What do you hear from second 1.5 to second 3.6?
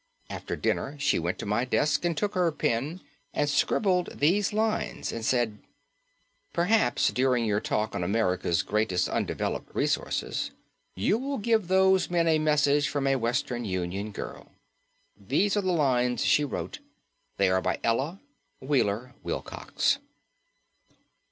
desk and took her pen and